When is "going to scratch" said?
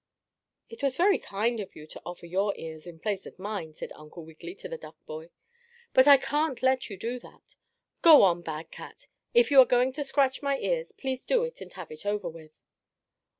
9.65-10.41